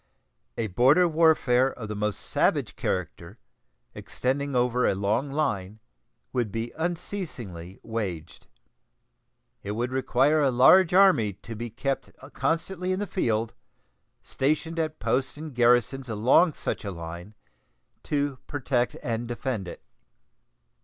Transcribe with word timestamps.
A 0.57 0.65
border 0.65 1.07
warfare 1.07 1.71
of 1.73 1.87
the 1.87 1.95
most 1.95 2.21
savage 2.21 2.75
character, 2.75 3.37
extending 3.93 4.55
over 4.55 4.87
a 4.87 4.95
long 4.95 5.29
line, 5.29 5.79
would 6.33 6.51
be 6.51 6.73
unceasingly 6.75 7.79
waged. 7.83 8.47
It 9.61 9.73
would 9.73 9.91
require 9.91 10.41
a 10.41 10.49
large 10.49 10.91
army 10.91 11.33
to 11.33 11.55
be 11.55 11.69
kept 11.69 12.09
constantly 12.33 12.91
in 12.91 12.97
the 12.99 13.05
field, 13.05 13.53
stationed 14.23 14.79
at 14.79 14.97
posts 14.97 15.37
and 15.37 15.53
garrisons 15.53 16.09
along 16.09 16.53
such 16.53 16.83
a 16.83 16.89
line, 16.89 17.35
to 18.01 18.39
protect 18.47 18.95
and 19.03 19.27
defend 19.27 19.67
it. 19.67 19.83